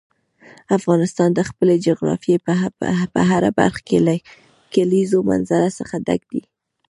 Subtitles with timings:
[0.77, 2.37] افغانستان د خپلې جغرافیې
[3.15, 4.13] په هره برخه کې له
[4.73, 6.41] کلیزو منظره څخه ډک دی.